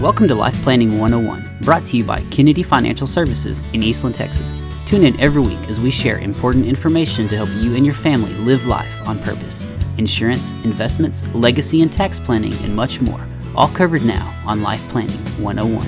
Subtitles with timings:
[0.00, 4.54] Welcome to Life Planning 101, brought to you by Kennedy Financial Services in Eastland, Texas.
[4.86, 8.32] Tune in every week as we share important information to help you and your family
[8.34, 9.66] live life on purpose.
[9.96, 13.26] Insurance, investments, legacy and tax planning, and much more.
[13.56, 15.84] All covered now on Life Planning 101.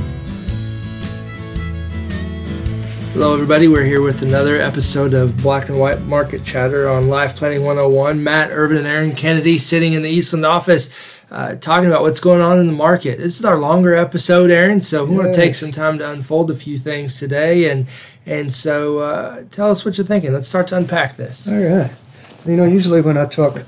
[3.13, 3.69] Hello, everybody.
[3.69, 8.25] We're here with another episode of Black and White Market Chatter on Life Planning 101.
[8.25, 12.41] Matt Ervin and Aaron Kennedy sitting in the Eastland office uh, talking about what's going
[12.41, 13.19] on in the market.
[13.19, 15.19] This is our longer episode, Aaron, so we yes.
[15.19, 17.71] want to take some time to unfold a few things today.
[17.71, 17.87] And
[18.27, 20.33] and so uh, tell us what you're thinking.
[20.33, 21.49] Let's start to unpack this.
[21.49, 21.91] All right.
[22.39, 23.65] So, you know, usually when I talk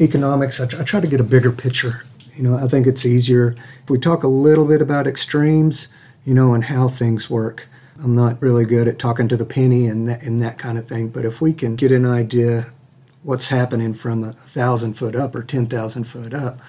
[0.00, 2.04] economics, I try, I try to get a bigger picture.
[2.36, 5.88] You know, I think it's easier if we talk a little bit about extremes,
[6.24, 7.68] you know, and how things work
[8.02, 10.88] I'm not really good at talking to the penny and that, and that kind of
[10.88, 11.08] thing.
[11.08, 12.72] But if we can get an idea
[13.22, 16.60] what's happening from a thousand foot up or 10,000 foot up,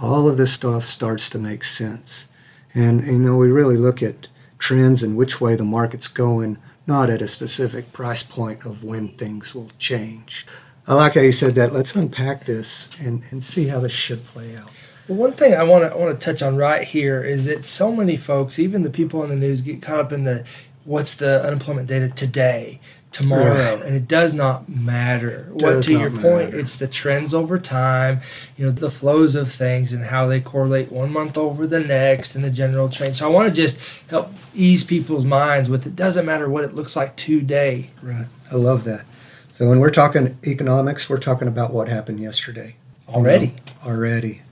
[0.00, 2.28] all of this stuff starts to make sense.
[2.74, 7.10] And, you know, we really look at trends and which way the market's going, not
[7.10, 10.46] at a specific price point of when things will change.
[10.86, 11.72] I like how you said that.
[11.72, 14.70] Let's unpack this and, and see how this should play out.
[15.08, 17.64] Well, one thing I want to I want to touch on right here is that
[17.64, 20.46] so many folks, even the people in the news, get caught up in the
[20.84, 22.80] what's the unemployment data today,
[23.14, 23.82] tomorrow, right.
[23.86, 25.48] and it does not matter.
[25.50, 26.28] It what to your matter.
[26.28, 28.20] point, it's the trends over time,
[28.56, 32.34] you know, the flows of things and how they correlate one month over the next
[32.34, 33.16] and the general trend.
[33.16, 36.74] So I want to just help ease people's minds with it doesn't matter what it
[36.74, 37.90] looks like today.
[38.02, 38.26] Right.
[38.50, 39.04] I love that.
[39.52, 42.74] So when we're talking economics, we're talking about what happened yesterday.
[43.08, 43.46] Already.
[43.46, 44.42] You know, already.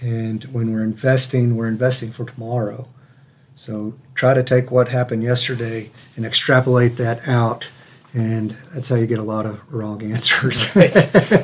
[0.00, 2.88] And when we're investing, we're investing for tomorrow.
[3.54, 7.68] So try to take what happened yesterday and extrapolate that out,
[8.16, 10.66] and that's how you get a lot of wrong answers.
[10.76, 10.94] Right.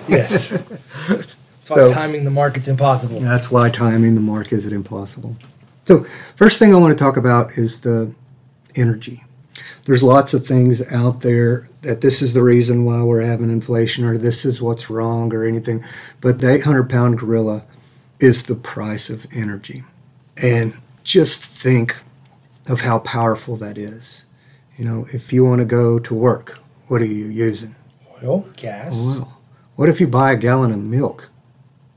[0.08, 0.48] yes.
[0.48, 3.20] That's why so, timing the market's impossible.
[3.20, 5.36] That's why timing the market is impossible.
[5.84, 6.06] So
[6.36, 8.12] first thing I want to talk about is the
[8.74, 9.22] energy.
[9.84, 14.04] There's lots of things out there that this is the reason why we're having inflation
[14.04, 15.84] or this is what's wrong or anything.
[16.20, 17.64] But the 800 pound gorilla
[18.18, 19.84] is the price of energy.
[20.42, 20.74] And
[21.04, 21.96] just think
[22.68, 24.24] of how powerful that is.
[24.76, 27.74] You know, if you want to go to work, what are you using?
[28.22, 28.98] Oil, gas.
[29.18, 29.32] Oil.
[29.76, 31.30] What if you buy a gallon of milk?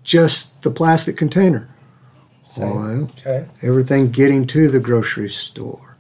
[0.04, 1.70] Just the plastic container.
[2.44, 2.78] Same.
[2.78, 3.04] Oil.
[3.20, 3.48] Okay.
[3.62, 5.98] Everything getting to the grocery store.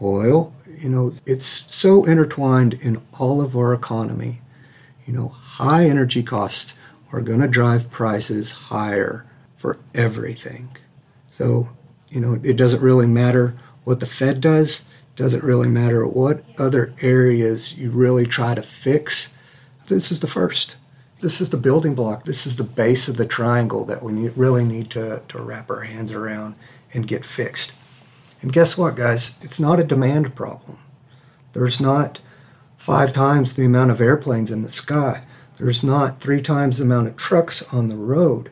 [0.00, 0.52] Oil.
[0.78, 4.40] You know, it's so intertwined in all of our economy.
[5.06, 6.74] You know, high energy costs
[7.12, 9.26] are going to drive prices higher
[9.56, 10.76] for everything.
[11.30, 11.68] So
[12.10, 14.84] you know, it doesn't really matter what the Fed does,
[15.20, 19.34] doesn't really matter what other areas you really try to fix.
[19.86, 20.76] This is the first.
[21.20, 22.24] This is the building block.
[22.24, 25.68] This is the base of the triangle that we need, really need to, to wrap
[25.68, 26.54] our hands around
[26.94, 27.74] and get fixed.
[28.40, 29.38] And guess what, guys?
[29.42, 30.78] It's not a demand problem.
[31.52, 32.22] There's not
[32.78, 35.24] five times the amount of airplanes in the sky.
[35.58, 38.50] There's not three times the amount of trucks on the road.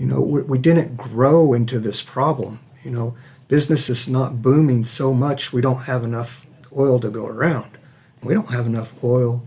[0.00, 2.58] You know, we, we didn't grow into this problem.
[2.82, 3.16] You know,
[3.48, 7.78] business is not booming so much we don't have enough oil to go around.
[8.22, 9.42] We don't have enough oil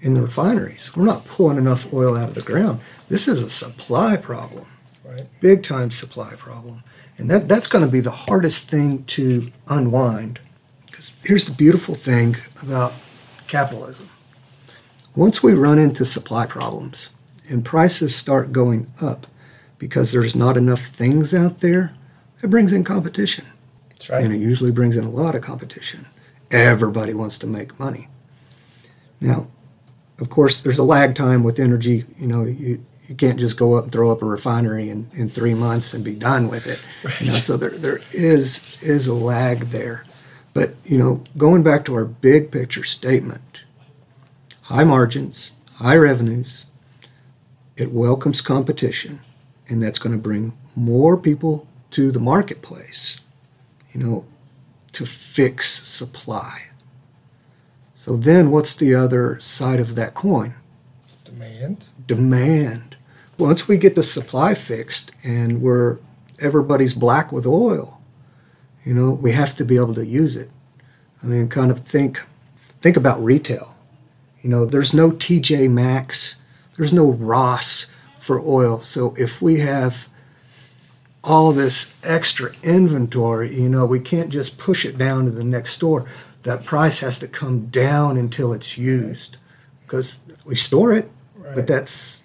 [0.00, 0.94] in the refineries.
[0.96, 2.80] We're not pulling enough oil out of the ground.
[3.08, 4.66] This is a supply problem,
[5.04, 5.26] right?
[5.40, 6.82] Big time supply problem.
[7.18, 10.40] And that, that's going to be the hardest thing to unwind.
[10.86, 12.92] Because here's the beautiful thing about
[13.48, 14.08] capitalism
[15.14, 17.10] once we run into supply problems
[17.48, 19.26] and prices start going up
[19.78, 21.92] because there's not enough things out there,
[22.42, 23.46] it brings in competition.
[23.90, 24.24] That's right.
[24.24, 26.06] And it usually brings in a lot of competition.
[26.50, 28.08] Everybody wants to make money.
[29.20, 29.46] Now,
[30.18, 32.04] of course, there's a lag time with energy.
[32.18, 35.28] You know, you, you can't just go up and throw up a refinery in, in
[35.28, 36.80] three months and be done with it.
[37.04, 37.20] Right.
[37.20, 40.04] You know, so there, there is is a lag there.
[40.54, 43.62] But you know, going back to our big picture statement,
[44.62, 46.66] high margins, high revenues,
[47.76, 49.20] it welcomes competition,
[49.68, 53.20] and that's going to bring more people to the marketplace,
[53.92, 54.26] you know,
[54.92, 56.62] to fix supply.
[57.96, 60.54] So then what's the other side of that coin?
[61.24, 61.86] Demand.
[62.06, 62.96] Demand.
[63.38, 65.98] Once we get the supply fixed and we're
[66.38, 68.00] everybody's black with oil,
[68.84, 70.50] you know, we have to be able to use it.
[71.22, 72.20] I mean, kind of think
[72.80, 73.74] think about retail.
[74.42, 76.40] You know, there's no TJ Maxx,
[76.76, 77.86] there's no Ross
[78.18, 78.80] for oil.
[78.82, 80.08] So if we have
[81.24, 85.72] all this extra inventory, you know, we can't just push it down to the next
[85.72, 86.06] store.
[86.42, 89.36] That price has to come down until it's used
[89.82, 91.54] because we store it, right.
[91.54, 92.24] but that's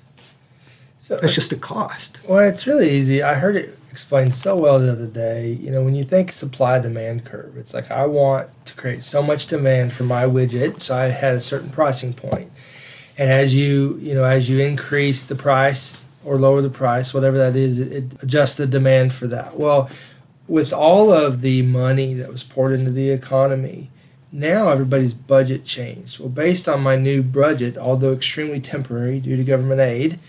[0.98, 2.20] so that's uh, just a cost.
[2.28, 3.22] Well, it's really easy.
[3.22, 5.52] I heard it explained so well the other day.
[5.54, 9.22] You know, when you think supply demand curve, it's like I want to create so
[9.22, 12.52] much demand for my widget, so I had a certain pricing point.
[13.20, 17.38] And as you, you know, as you increase the price or lower the price, whatever
[17.38, 19.58] that is, it, adjusts the demand for that.
[19.58, 19.90] Well,
[20.46, 23.90] with all of the money that was poured into the economy,
[24.30, 26.20] now everybody's budget changed.
[26.20, 30.20] Well, based on my new budget, although extremely temporary due to government aid,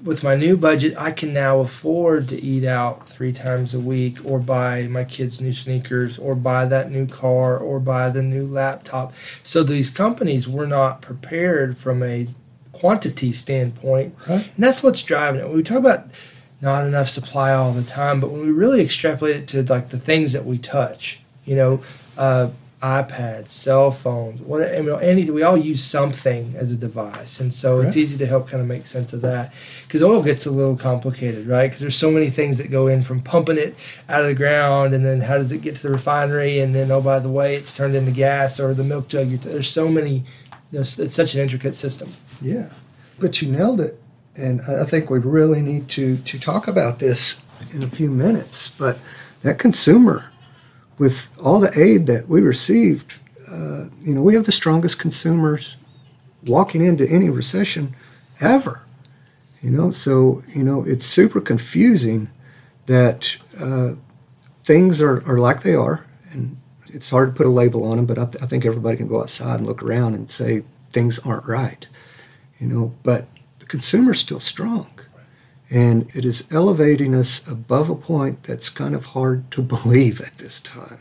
[0.00, 4.24] with my new budget, I can now afford to eat out three times a week
[4.24, 8.46] or buy my kids new sneakers or buy that new car or buy the new
[8.46, 9.16] laptop.
[9.16, 12.28] So these companies were not prepared from a
[12.72, 14.14] quantity standpoint.
[14.28, 14.48] Right.
[14.54, 15.48] And that's what's driving it.
[15.48, 16.06] When we talk about
[16.60, 19.98] not enough supply all the time, but when we really extrapolate it to like the
[19.98, 21.80] things that we touch, you know,
[22.16, 22.50] uh,
[22.82, 25.34] iPads, cell phones, what you know, anything.
[25.34, 28.68] We all use something as a device, and so it's easy to help kind of
[28.68, 29.52] make sense of that.
[29.82, 31.64] Because oil gets a little complicated, right?
[31.64, 33.74] Because there's so many things that go in from pumping it
[34.08, 36.90] out of the ground, and then how does it get to the refinery, and then
[36.92, 39.28] oh by the way, it's turned into gas or the milk jug.
[39.28, 40.22] You're t- there's so many.
[40.70, 42.12] There's, it's such an intricate system.
[42.40, 42.70] Yeah,
[43.18, 44.00] but you nailed it,
[44.36, 48.68] and I think we really need to to talk about this in a few minutes.
[48.68, 48.98] But
[49.42, 50.30] that consumer,
[50.98, 53.14] with all the aid that we received,
[53.50, 55.76] uh, you know, we have the strongest consumers
[56.46, 57.96] walking into any recession
[58.40, 58.82] ever.
[59.60, 62.30] You know, so you know it's super confusing
[62.86, 63.94] that uh,
[64.62, 66.56] things are, are like they are, and
[66.86, 68.06] it's hard to put a label on them.
[68.06, 70.62] But I, th- I think everybody can go outside and look around and say
[70.92, 71.88] things aren't right
[72.58, 73.26] you know, but
[73.58, 74.88] the consumer's still strong.
[75.70, 80.38] And it is elevating us above a point that's kind of hard to believe at
[80.38, 81.00] this time.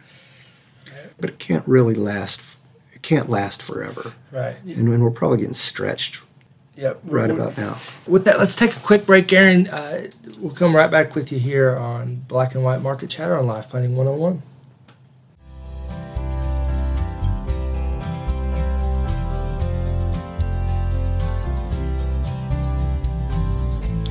[1.19, 2.41] But it can't really last.
[2.93, 4.13] It can't last forever.
[4.31, 4.57] Right.
[4.65, 6.21] And, and we're probably getting stretched
[6.75, 6.99] Yep.
[7.05, 7.79] right about now.
[8.05, 9.67] With that, let's take a quick break, Aaron.
[9.67, 10.09] Uh,
[10.39, 13.69] we'll come right back with you here on Black and White Market Chatter on Life
[13.69, 14.43] Planning 101.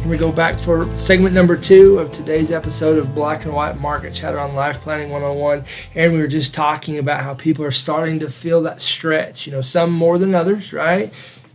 [0.06, 4.14] We go back for segment number two of today's episode of Black and White Market
[4.14, 5.64] Chatter on Life Planning 101.
[5.96, 9.52] And we were just talking about how people are starting to feel that stretch, you
[9.52, 11.12] know, some more than others, right?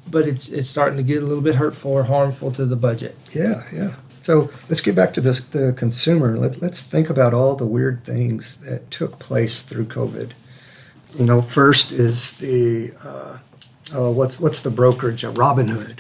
[0.10, 3.18] But it's it's starting to get a little bit hurtful or harmful to the budget.
[3.32, 3.94] Yeah, yeah.
[4.24, 6.38] So let's get back to this, the consumer.
[6.38, 10.32] Let, let's think about all the weird things that took place through COVID.
[11.18, 13.38] You know, first is the uh,
[13.94, 15.24] oh, what's what's the brokerage?
[15.24, 16.00] Uh, Robinhood.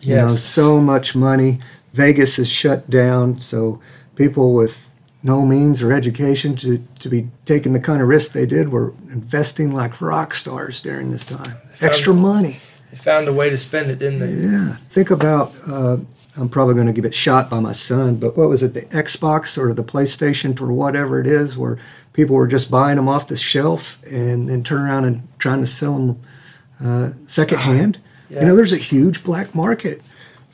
[0.00, 0.42] You know, Yes.
[0.42, 1.58] so much money.
[1.96, 3.80] Vegas is shut down, so
[4.16, 4.90] people with
[5.22, 8.92] no means or education to, to be taking the kind of risk they did were
[9.10, 11.56] investing like rock stars during this time.
[11.80, 12.58] Extra money.
[12.90, 14.46] They found a way to spend it, didn't they?
[14.46, 14.76] Yeah.
[14.90, 15.96] Think about, uh,
[16.36, 19.56] I'm probably going to get shot by my son, but what was it, the Xbox
[19.56, 21.78] or the PlayStation or whatever it is, where
[22.12, 25.66] people were just buying them off the shelf and then turn around and trying to
[25.66, 26.22] sell them
[26.84, 27.98] uh, secondhand?
[28.28, 28.40] Yeah.
[28.40, 30.02] You know, there's a huge black market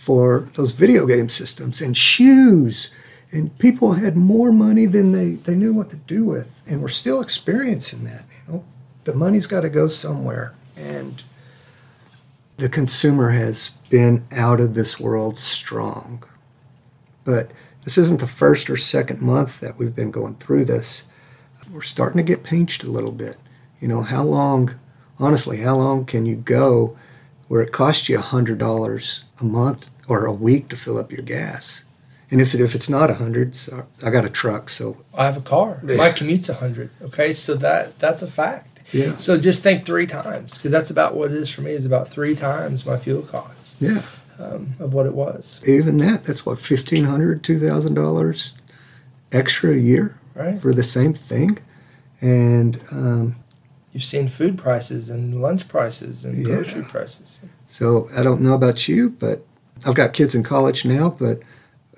[0.02, 2.90] for those video game systems and shoes.
[3.30, 6.50] And people had more money than they, they knew what to do with.
[6.68, 8.24] And we're still experiencing that.
[8.48, 8.64] You know,
[9.04, 10.54] the money's got to go somewhere.
[10.76, 11.22] And
[12.56, 16.24] the consumer has been out of this world strong.
[17.24, 17.52] But
[17.84, 21.04] this isn't the first or second month that we've been going through this.
[21.70, 23.36] We're starting to get pinched a little bit.
[23.80, 24.74] You know, how long,
[25.20, 26.98] honestly, how long can you go
[27.52, 31.84] where it costs you $100 a month or a week to fill up your gas?
[32.30, 35.36] And if, if it's not a 100 so I got a truck, so I have
[35.36, 35.78] a car.
[35.84, 35.96] Yeah.
[35.96, 36.88] My commute's a hundred.
[37.02, 38.80] Okay, so that that's a fact.
[38.94, 39.16] yeah.
[39.16, 41.72] So just think three times, because that's about what it is for me.
[41.72, 44.00] Is about three times my fuel costs Yeah.
[44.38, 45.60] um, of what it was.
[45.66, 48.52] Even that, that's what, $1,500, $2,000
[49.30, 50.58] extra a year Right.
[50.58, 51.58] for the same thing.
[52.22, 53.36] And um,
[53.92, 56.54] You've seen food prices and lunch prices and Yeah.
[56.54, 57.40] grocery prices.
[57.68, 59.44] So I don't know about you, but
[59.84, 61.10] I've got kids in college now.
[61.10, 61.40] But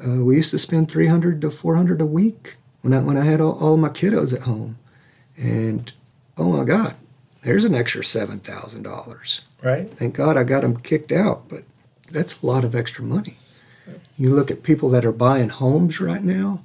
[0.05, 3.17] uh, we used to spend three hundred to four hundred a week when I when
[3.17, 4.77] I had all, all my kiddos at home,
[5.37, 5.93] and
[6.37, 6.95] oh my God,
[7.43, 9.43] there's an extra seven thousand dollars.
[9.63, 9.91] Right.
[9.97, 11.63] Thank God I got them kicked out, but
[12.11, 13.39] that's a lot of extra money.
[14.19, 16.63] You look at people that are buying homes right now.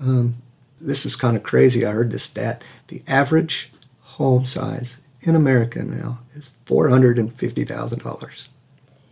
[0.00, 0.36] Um,
[0.80, 1.84] this is kind of crazy.
[1.84, 3.70] I heard this stat: the average
[4.10, 8.48] home size in America now is four hundred and fifty thousand dollars.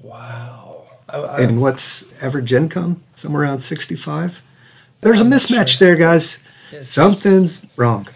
[0.02, 0.86] Wow.
[1.08, 3.02] I, I, And what's average income?
[3.16, 4.42] Somewhere around 65.
[5.00, 5.86] There's a I'm not mismatch sure.
[5.86, 6.44] there, guys.
[6.80, 8.08] Something's wrong.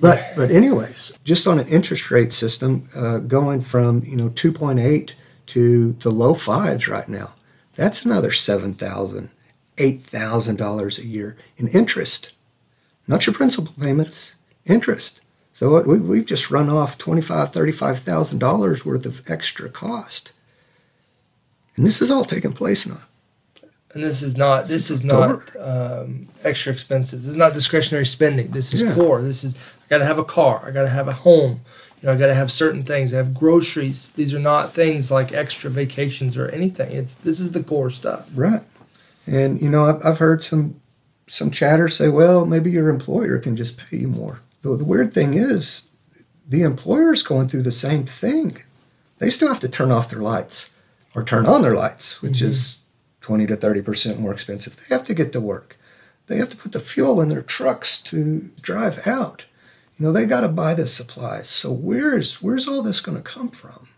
[0.00, 5.14] But but anyways, just on an interest rate system, uh, going from you know 2.8
[5.46, 7.34] to the low fives right now,
[7.74, 9.30] that's another 7,000,
[9.76, 12.32] $8,000 a year in interest,
[13.06, 14.34] not your principal payments,
[14.66, 15.20] interest.
[15.58, 20.32] So we, we've just run off $25,000, $35,000 worth of extra cost.
[21.74, 23.00] And this is all taking place now.
[23.92, 27.24] And this is not this is not um, extra expenses.
[27.24, 28.52] This is not discretionary spending.
[28.52, 28.94] This is Yeah.
[28.94, 29.20] core.
[29.20, 30.62] This is I got to have a car.
[30.64, 31.62] I got to have a home.
[32.00, 33.12] You know, I got to have certain things.
[33.12, 34.10] I have groceries.
[34.10, 36.92] These are not things like extra vacations or anything.
[36.92, 38.30] It's this is the core stuff.
[38.32, 38.62] Right.
[39.26, 40.80] And you know, I've, I've heard some
[41.26, 44.40] some chatter say, well, maybe your employer can just pay you more.
[44.62, 45.90] The, the weird thing is,
[46.48, 48.62] the employer's going through the same thing.
[49.18, 50.74] They still have to turn off their lights
[51.14, 52.48] or turn on their lights, which mm-hmm.
[52.48, 52.84] is
[53.20, 54.76] 20 to 30 percent more expensive.
[54.76, 55.76] They have to get to work.
[56.26, 59.44] They have to put the fuel in their trucks to drive out.
[59.98, 61.50] You know, they got to buy the supplies.
[61.50, 63.88] So where's where's all this going to come from?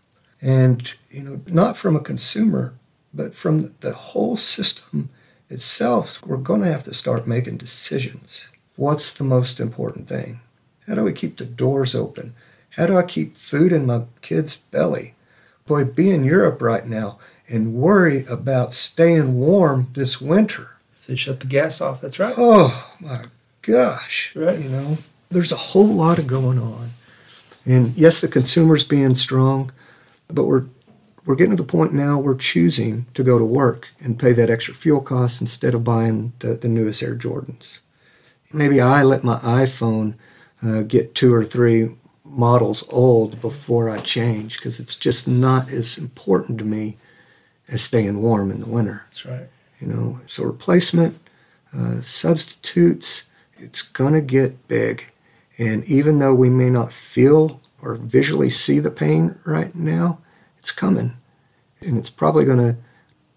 [0.41, 2.73] And you know, not from a consumer,
[3.13, 5.09] but from the whole system
[5.49, 8.45] itself, we're going to have to start making decisions.
[8.75, 10.39] What's the most important thing?
[10.91, 12.33] How do we keep the doors open?
[12.71, 15.13] How do I keep food in my kid's belly?
[15.65, 17.17] Boy, be in Europe right now
[17.47, 20.75] and worry about staying warm this winter.
[20.99, 22.35] If they shut the gas off, that's right.
[22.37, 23.23] Oh my
[23.61, 24.33] gosh.
[24.35, 24.59] Right.
[24.59, 24.97] You know,
[25.29, 26.89] there's a whole lot of going on.
[27.63, 29.71] And yes, the consumer's being strong,
[30.27, 30.65] but we're
[31.23, 34.49] we're getting to the point now we're choosing to go to work and pay that
[34.49, 37.79] extra fuel cost instead of buying the, the newest Air Jordans.
[38.51, 40.15] Maybe I let my iPhone
[40.63, 41.89] uh, get two or three
[42.23, 46.97] models old before I change because it's just not as important to me
[47.69, 49.03] as staying warm in the winter.
[49.07, 49.49] That's right.
[49.79, 51.17] you know so replacement
[51.77, 53.23] uh, substitutes
[53.57, 55.05] it's going to get big.
[55.57, 60.19] And even though we may not feel or visually see the pain right now
[60.57, 61.13] it's coming.
[61.81, 62.75] And it's probably going to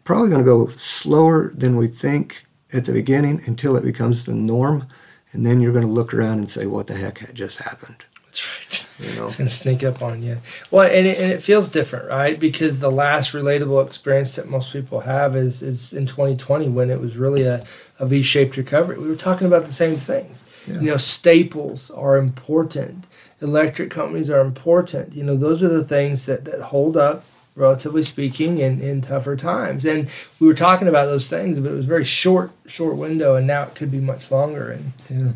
[0.04, 4.34] probably going to go slower than we think at the beginning until it becomes the
[4.34, 4.86] norm
[5.34, 8.04] and then you're going to look around and say what the heck had just happened
[8.26, 9.08] That's right.
[9.10, 10.38] you know It's gonna sneak up on you.
[10.70, 12.38] Well, and it, and it feels different, right?
[12.38, 17.00] Because the last relatable experience that most people have is is in 2020 when it
[17.00, 17.62] was really a,
[17.98, 18.96] a V-shaped recovery.
[18.98, 20.44] We were talking about the same things.
[20.66, 20.74] Yeah.
[20.80, 23.06] You know, staples are important.
[23.42, 25.14] Electric companies are important.
[25.14, 27.24] You know, those are the things that that hold up.
[27.56, 31.76] Relatively speaking, in, in tougher times, and we were talking about those things, but it
[31.76, 34.72] was a very short, short window, and now it could be much longer.
[34.72, 35.32] And Yeah,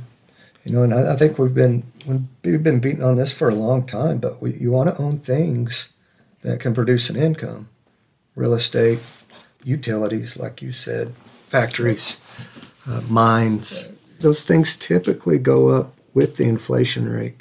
[0.65, 3.55] you know, and I, I think we've been we've been beating on this for a
[3.55, 4.19] long time.
[4.19, 5.93] But we, you want to own things
[6.43, 7.69] that can produce an income,
[8.35, 8.99] real estate,
[9.65, 11.15] utilities, like you said,
[11.47, 12.21] factories,
[12.87, 13.89] uh, mines.
[14.21, 17.41] Those things typically go up with the inflation rate.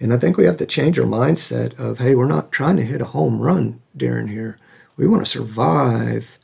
[0.00, 2.84] And I think we have to change our mindset of, hey, we're not trying to
[2.84, 4.28] hit a home run, Darren.
[4.30, 4.58] Here,
[4.96, 6.38] we want to survive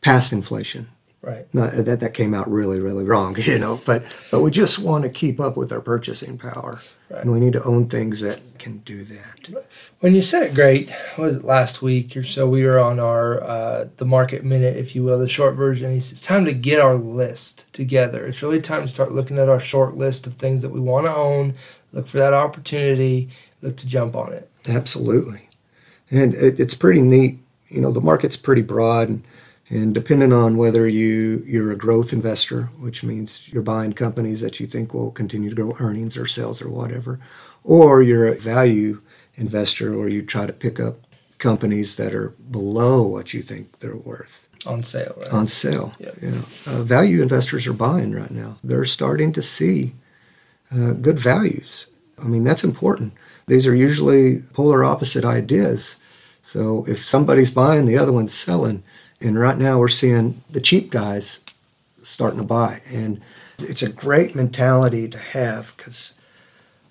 [0.00, 0.88] past inflation.
[1.22, 3.80] right, that that came out really really wrong, you know.
[3.84, 7.22] But but we just want to keep up with our purchasing power, Right.
[7.22, 9.64] and we need to own things that can do that.
[10.00, 12.46] When you said it great, was it last week or so?
[12.46, 15.92] We were on our uh, the market minute, if you will, the short version.
[15.92, 18.26] He said, It's time to get our list together.
[18.26, 21.06] It's really time to start looking at our short list of things that we want
[21.06, 21.54] to own.
[21.92, 23.30] Look for that opportunity.
[23.62, 24.50] Look to jump on it.
[24.68, 25.48] Absolutely,
[26.10, 27.38] and it, it's pretty neat.
[27.68, 29.24] You know, the market's pretty broad, and,
[29.70, 34.60] and depending on whether you you're a growth investor, which means you're buying companies that
[34.60, 37.20] you think will continue to grow earnings or sales or whatever,
[37.64, 39.00] or you're a value
[39.36, 41.06] investor, or you try to pick up
[41.38, 44.48] companies that are below what you think they're worth.
[44.66, 45.32] On sale, right?
[45.32, 45.92] on sale.
[46.20, 48.58] Know, uh, value investors are buying right now.
[48.64, 49.94] They're starting to see
[50.74, 51.86] uh, good values.
[52.20, 53.12] I mean, that's important.
[53.46, 55.96] These are usually polar opposite ideas.
[56.42, 58.82] So if somebody's buying, the other one's selling.
[59.20, 61.40] And right now we're seeing the cheap guys
[62.02, 62.80] starting to buy.
[62.92, 63.20] And
[63.58, 66.14] it's a great mentality to have because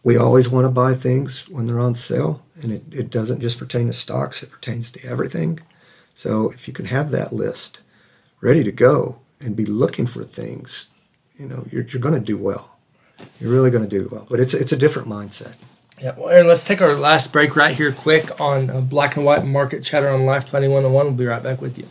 [0.03, 2.41] we always want to buy things when they're on sale.
[2.61, 5.59] And it, it doesn't just pertain to stocks, it pertains to everything.
[6.13, 7.81] So if you can have that list
[8.41, 10.89] ready to go and be looking for things,
[11.37, 12.77] you know, you're, you're going to do well.
[13.39, 14.27] You're really going to do well.
[14.29, 15.55] But it's, it's a different mindset.
[16.01, 19.25] Yeah, well, Aaron, let's take our last break right here, quick, on uh, Black and
[19.25, 21.05] White Market Chatter on Life Planning 101.
[21.05, 21.87] We'll be right back with you.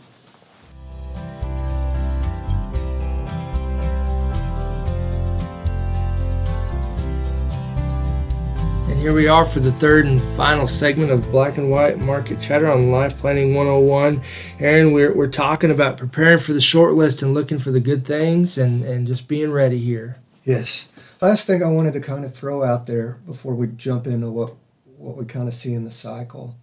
[9.07, 12.69] Here we are for the third and final segment of Black and White Market Chatter
[12.69, 14.21] on Life Planning 101.
[14.59, 18.05] Aaron, we're, we're talking about preparing for the short list and looking for the good
[18.05, 20.17] things and, and just being ready here.
[20.43, 20.89] Yes.
[21.21, 24.53] Last thing I wanted to kind of throw out there before we jump into what
[24.97, 26.57] what we kind of see in the cycle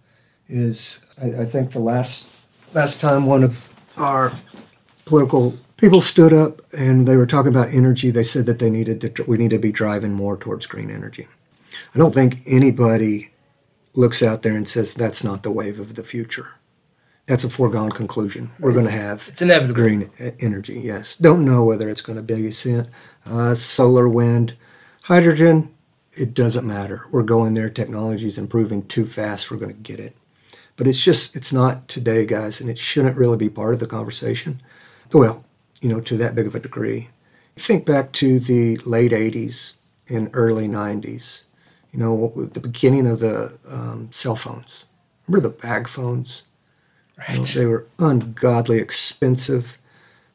[0.47, 2.29] is I, I think the last
[2.75, 4.31] last time one of our
[5.05, 8.11] political people stood up and they were talking about energy.
[8.11, 11.27] They said that they needed to, we need to be driving more towards green energy.
[11.95, 13.31] I don't think anybody
[13.93, 16.49] looks out there and says that's not the wave of the future.
[17.25, 18.51] That's a foregone conclusion.
[18.59, 19.81] We're going to have it's inevitable.
[19.81, 20.11] green
[20.41, 20.81] energy.
[20.81, 22.51] Yes, don't know whether it's going to be
[23.25, 24.57] uh, solar, wind,
[25.03, 25.73] hydrogen.
[26.11, 27.07] It doesn't matter.
[27.11, 27.69] We're going there.
[27.69, 29.49] Technology is improving too fast.
[29.49, 30.17] We're going to get it.
[30.75, 33.87] But it's just it's not today, guys, and it shouldn't really be part of the
[33.87, 34.61] conversation.
[35.13, 35.45] Well,
[35.79, 37.07] you know, to that big of a degree.
[37.55, 39.75] Think back to the late '80s
[40.09, 41.43] and early '90s
[41.95, 44.83] you know, the beginning of the um, cell phones.
[45.27, 46.43] Remember the bag phones?
[47.17, 47.29] Right.
[47.29, 49.77] You know, they were ungodly expensive.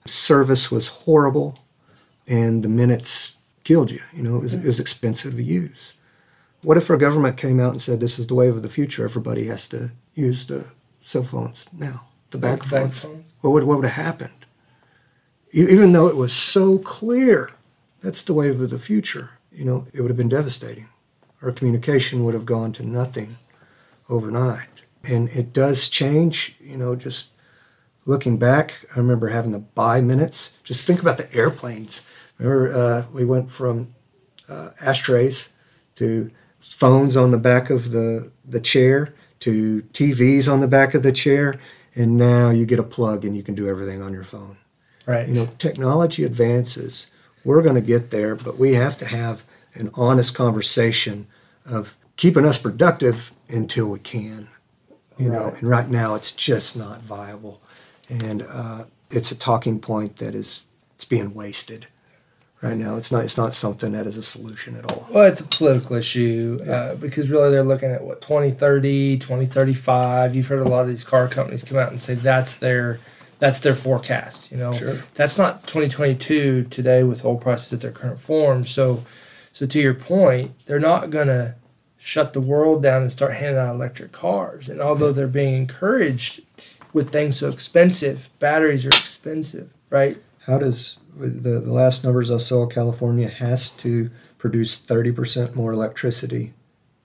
[0.06, 1.58] Service was horrible,
[2.26, 4.00] and the minutes killed you.
[4.14, 5.92] You know, it was, it was expensive to use.
[6.62, 9.04] What if our government came out and said, "This is the wave of the future.
[9.04, 10.64] Everybody has to use the
[11.02, 13.34] cell phones now, the bag, Bag phones." phones.
[13.42, 14.46] What would what would have happened?
[15.52, 17.50] Even though it was so clear,
[18.00, 19.32] that's the wave of the future.
[19.52, 20.88] You know, it would have been devastating
[21.42, 23.38] our communication would have gone to nothing
[24.08, 24.68] overnight.
[25.04, 27.30] And it does change, you know, just
[28.04, 30.58] looking back, I remember having to buy minutes.
[30.64, 32.06] Just think about the airplanes.
[32.38, 33.94] Remember, uh, we went from
[34.48, 35.50] uh, ashtrays
[35.96, 36.30] to
[36.60, 41.12] phones on the back of the, the chair to TVs on the back of the
[41.12, 41.54] chair.
[41.94, 44.58] And now you get a plug and you can do everything on your phone.
[45.06, 45.26] Right.
[45.26, 47.10] You know, technology advances.
[47.44, 49.42] We're going to get there, but we have to have
[49.74, 51.26] an honest conversation
[51.64, 54.48] of keeping us productive until we can.
[55.18, 57.60] You know, and right now it's just not viable,
[58.08, 60.62] and uh, it's a talking point that is
[60.94, 61.88] it's being wasted.
[62.62, 65.06] Right now, it's not it's not something that is a solution at all.
[65.10, 70.36] Well, it's a political issue uh, because really they're looking at what 2030, 2035.
[70.36, 72.98] You've heard a lot of these car companies come out and say that's their
[73.40, 74.50] that's their forecast.
[74.50, 74.98] You know, Sure.
[75.14, 78.64] that's not 2022 today with oil prices at their current form.
[78.66, 79.04] So,
[79.60, 81.54] so to your point, they're not gonna
[81.98, 84.70] shut the world down and start handing out electric cars.
[84.70, 86.40] And although they're being encouraged
[86.94, 90.16] with things so expensive, batteries are expensive, right?
[90.46, 96.54] How does the, the last numbers I saw, California has to produce 30% more electricity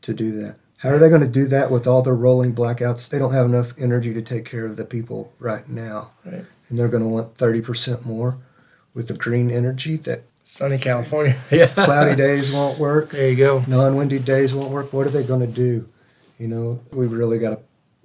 [0.04, 0.56] to do that.
[0.78, 3.10] How are they going to do that with all the rolling blackouts?
[3.10, 6.12] They don't have enough energy to take care of the people right now.
[6.24, 6.46] Right.
[6.70, 8.38] And they're going to want 30% more
[8.94, 11.36] with the green energy that Sunny California.
[11.52, 11.66] yeah.
[11.68, 13.64] cloudy days won't work, There you go.
[13.68, 14.94] non-windy days won't work.
[14.94, 15.90] What are they going to do?
[16.40, 17.50] You know, we've really got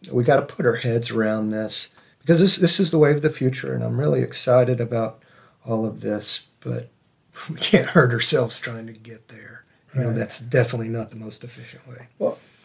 [0.02, 3.16] to we got to put our heads around this because this this is the wave
[3.16, 5.22] of the future, and I'm really excited about
[5.66, 6.46] all of this.
[6.60, 6.88] But
[7.50, 9.64] we can't hurt ourselves trying to get there.
[9.94, 10.16] You know, Right.
[10.16, 12.06] that's definitely not the most efficient way.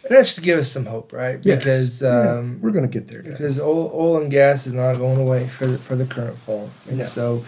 [0.08, 1.40] And that should give us some hope, right?
[1.42, 1.60] Yes.
[1.64, 3.34] Because Yeah, um, we're going to get there, guys.
[3.34, 6.70] because oil, oil and gas is not going away for the, for the current fall.
[6.88, 7.06] And No.
[7.06, 7.44] so,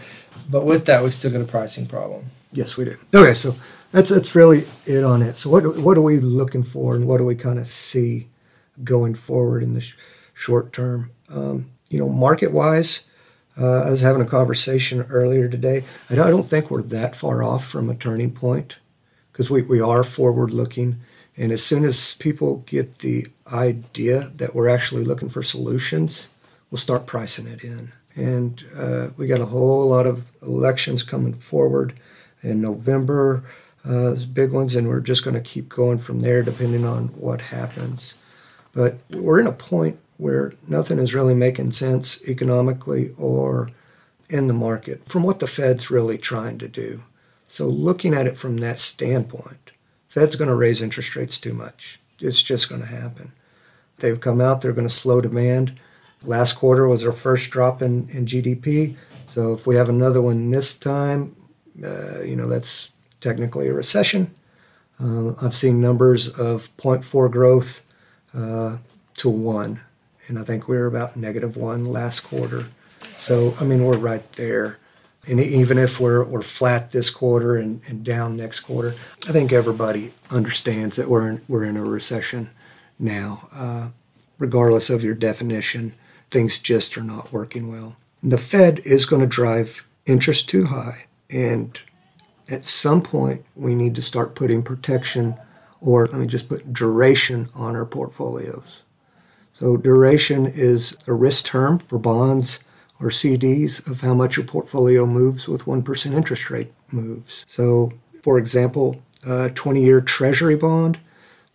[0.50, 2.26] but with that, we still got a pricing problem.
[2.52, 2.98] Yes, we do.
[3.13, 3.56] Okay, so
[3.91, 5.36] that's that's really it on it.
[5.36, 8.30] So what what are we looking for, and what do we kind of see
[8.84, 9.96] going forward in the sh-
[10.34, 11.12] short term?
[11.30, 13.06] Um, you know, market wise,
[13.60, 15.84] uh, I was having a conversation earlier today.
[16.10, 18.78] I don't, I don't think we're that far off from a turning point
[19.32, 21.02] because we, we are forward looking.
[21.38, 26.30] And as soon as people get the idea that we're actually looking for solutions,
[26.71, 27.93] we'll start pricing it in.
[28.15, 31.93] And uh, we got a whole lot of elections coming forward
[32.41, 33.43] in November,
[33.86, 37.39] uh, big ones, and we're just going to keep going from there depending on what
[37.39, 38.15] happens.
[38.73, 43.69] But we're in a point where nothing is really making sense economically or
[44.30, 47.04] in the market from what the Fed's really trying to do.
[47.47, 49.66] So looking at it from that standpoint,
[50.08, 52.00] Fed's going to raise interest rates too much.
[52.20, 53.32] It's just going to happen.
[53.98, 55.80] They've come out, they're going to slow demand.
[56.24, 58.96] Last quarter was our first drop in, in GDP.
[59.28, 61.36] So if we have another one this time,
[61.84, 62.91] uh, you know, that's
[63.22, 64.34] technically a recession.
[65.00, 67.84] Um, I've seen numbers of 0.4 growth
[68.34, 68.78] uh,
[69.17, 69.82] to one,
[70.28, 72.65] and I think we were about negative one last quarter.
[73.15, 74.80] So, I mean, we're right there.
[75.28, 78.96] And even if we're, we're flat this quarter and, and down next quarter,
[79.28, 82.50] I think everybody understands that we're in, we're in a recession
[82.98, 83.48] now.
[83.54, 83.90] Uh,
[84.38, 85.94] regardless of your definition,
[86.30, 87.96] things just are not working well.
[88.24, 91.06] The Fed is going to drive interest too high.
[91.30, 91.80] And
[92.50, 95.36] at some point, we need to start putting protection,
[95.82, 98.82] or let me just put duration on our portfolios.
[99.54, 102.60] So, duration is a risk term for bonds
[102.99, 107.45] or CDs of how much your portfolio moves with 1% interest rate moves.
[107.47, 110.99] So, for example, a 20 year treasury bond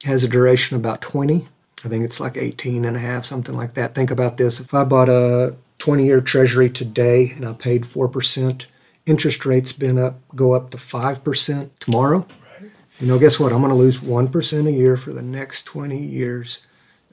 [0.04, 1.46] has a duration about 20.
[1.84, 3.94] I think it's like 18 and a half, something like that.
[3.94, 4.60] Think about this.
[4.60, 8.64] If I bought a 20 year treasury today and I paid 4%,
[9.06, 12.26] interest rates been up, go up to 5% tomorrow.
[12.60, 12.70] Right.
[13.00, 13.52] You know, guess what?
[13.52, 16.64] I'm going to lose 1% a year for the next 20 years.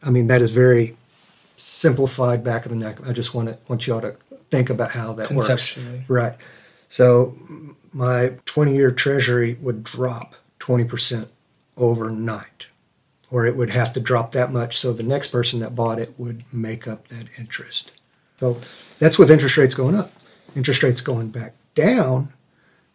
[0.04, 0.96] I mean, that is very
[1.60, 2.98] simplified back of the neck.
[3.08, 4.16] I just want to want you all to
[4.50, 5.48] think about how that works.
[6.08, 6.36] Right.
[6.88, 7.38] So
[7.94, 11.28] my 20 year treasury would drop 20%
[11.78, 12.68] overnight,
[13.30, 16.14] or it would have to drop that much so the next person that bought it
[16.18, 17.92] would make up that interest.
[18.40, 18.60] So
[19.00, 20.12] that's with interest rates going up.
[20.56, 22.34] Interest rates going back down,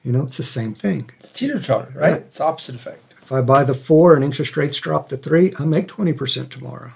[0.03, 1.11] you know, it's the same thing.
[1.19, 2.13] It's teeter totter, right?
[2.13, 2.21] right?
[2.23, 3.15] It's opposite effect.
[3.23, 6.93] If I buy the four and interest rates drop to three, I make 20% tomorrow.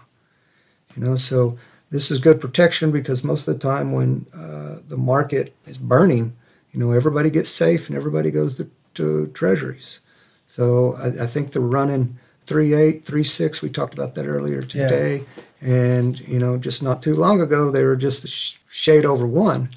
[0.99, 1.57] You know, so
[1.91, 6.37] this is good protection because most of the time when uh, the market is burning,
[6.73, 10.01] you know, everybody gets safe and everybody goes to, to treasuries.
[10.49, 13.63] So I, I think they're running three eight, three six.
[13.63, 15.19] We talked about that earlier today.
[15.19, 15.43] Yeah.
[15.61, 19.27] And, you know, just not too long ago, they were just a sh- shade over
[19.27, 19.69] one.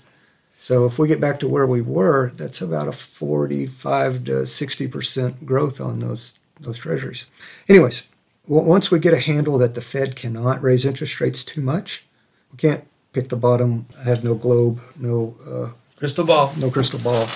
[0.57, 5.45] So if we get back to where we were, that's about a 45 to 60%
[5.45, 7.25] growth on those, those treasuries.
[7.67, 8.03] Anyways,
[8.51, 12.05] once we get a handle that the Fed cannot raise interest rates too much,
[12.51, 13.85] we can't pick the bottom.
[13.99, 16.53] I have no globe, no uh, crystal ball.
[16.57, 17.27] No crystal ball.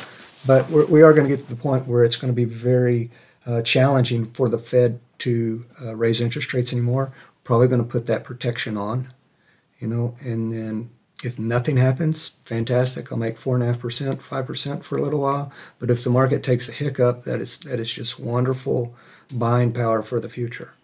[0.45, 2.45] But we're, we are going to get to the point where it's going to be
[2.45, 3.10] very
[3.45, 7.13] uh, challenging for the Fed to uh, raise interest rates anymore.
[7.43, 9.13] Probably going to put that protection on,
[9.80, 10.89] you know, and then
[11.23, 13.12] if nothing happens, fantastic.
[13.12, 15.51] I'll make four and a half percent, five percent for a little while.
[15.80, 18.93] But if the market takes a hiccup, that is that is just wonderful
[19.32, 20.74] buying power for the future.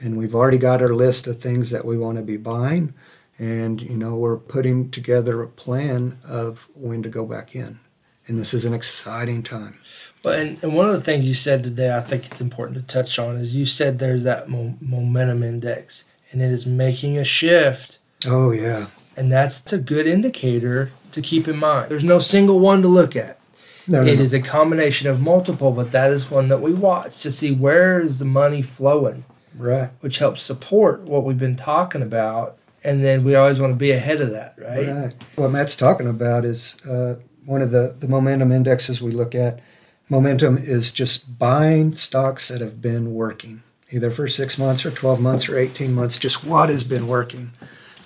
[0.00, 2.94] And we've already got our list of things that we want to be buying,
[3.38, 7.80] and you know we're putting together a plan of when to go back in.
[8.26, 9.78] And this is an exciting time.
[10.22, 12.94] Well, and, and one of the things you said today, I think it's important to
[12.94, 17.24] touch on, is you said there's that mo- momentum index, and it is making a
[17.24, 17.98] shift.
[18.26, 18.86] Oh yeah
[19.18, 21.90] and that's a good indicator to keep in mind.
[21.90, 23.40] There's no single one to look at.
[23.88, 24.22] No, no, it no.
[24.22, 28.00] is a combination of multiple, but that is one that we watch to see where
[28.00, 29.24] is the money flowing.
[29.58, 29.90] Right.
[30.00, 32.58] Which helps support what we've been talking about.
[32.84, 34.88] And then we always want to be ahead of that, right?
[34.88, 35.24] Right.
[35.34, 39.60] What Matt's talking about is uh, one of the, the momentum indexes we look at.
[40.08, 45.20] Momentum is just buying stocks that have been working, either for six months or 12
[45.20, 47.50] months or 18 months, just what has been working.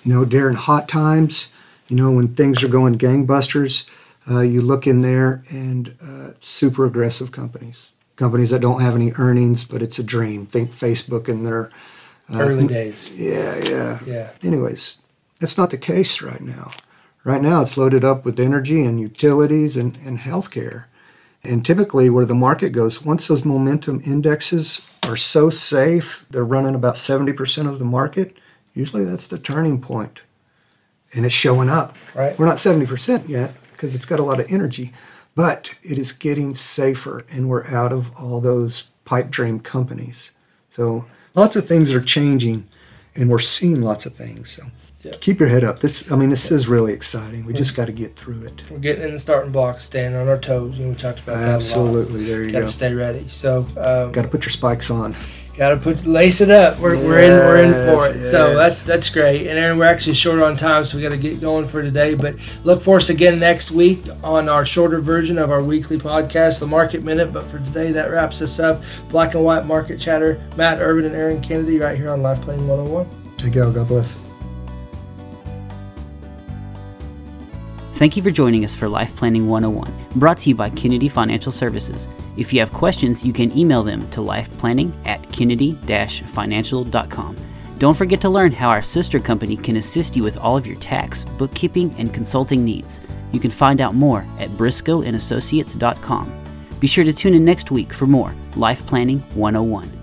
[0.03, 1.53] You know, during hot times,
[1.87, 3.87] you know, when things are going gangbusters,
[4.29, 9.11] uh, you look in there and uh, super aggressive companies, companies that don't have any
[9.17, 10.45] earnings, but it's a dream.
[10.45, 11.69] Think Facebook in their
[12.33, 13.11] uh, early days.
[13.15, 14.29] Yeah, yeah, yeah.
[14.43, 14.97] Anyways,
[15.39, 16.71] that's not the case right now.
[17.23, 20.85] Right now, it's loaded up with energy and utilities and, and healthcare.
[21.43, 26.75] And typically, where the market goes, once those momentum indexes are so safe, they're running
[26.75, 28.37] about 70% of the market
[28.73, 30.21] usually that's the turning point
[31.13, 31.95] and it's showing up.
[32.15, 32.37] Right.
[32.37, 34.93] We're not 70% yet because it's got a lot of energy,
[35.35, 40.31] but it is getting safer and we're out of all those pipe dream companies.
[40.69, 42.67] So lots of things are changing
[43.15, 44.51] and we're seeing lots of things.
[44.51, 44.63] So
[45.03, 45.19] Yep.
[45.19, 45.81] Keep your head up.
[45.81, 47.45] This, I mean, this is really exciting.
[47.45, 48.63] We just got to get through it.
[48.71, 50.77] We're getting in the starting blocks, staying on our toes.
[50.77, 51.49] You know, we talked about that.
[51.49, 52.23] Absolutely.
[52.23, 52.59] There you gotta go.
[52.61, 53.27] Got to stay ready.
[53.27, 55.13] So, um, got to put your spikes on.
[55.57, 56.79] Got to put lace it up.
[56.79, 58.15] We're, yes, we're in we're in for it.
[58.15, 58.31] Yes.
[58.31, 59.45] So that's that's great.
[59.45, 62.15] And Aaron, we're actually short on time, so we got to get going for today.
[62.15, 66.59] But look for us again next week on our shorter version of our weekly podcast,
[66.59, 67.31] the Market Minute.
[67.31, 68.81] But for today, that wraps us up.
[69.09, 70.41] Black and White Market Chatter.
[70.55, 73.07] Matt Ervin and Aaron Kennedy right here on Life Planning 101.
[73.37, 73.71] There you go.
[73.71, 74.32] God bless.
[77.93, 81.51] Thank you for joining us for Life Planning 101, brought to you by Kennedy Financial
[81.51, 82.07] Services.
[82.37, 87.37] If you have questions, you can email them to lifeplanning at kennedy-financial.com.
[87.77, 90.77] Don't forget to learn how our sister company can assist you with all of your
[90.77, 92.99] tax, bookkeeping, and consulting needs.
[93.31, 96.43] You can find out more at briscoeandassociates.com.
[96.79, 100.02] Be sure to tune in next week for more Life Planning 101.